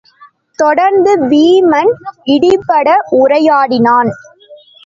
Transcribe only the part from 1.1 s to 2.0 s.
Veeman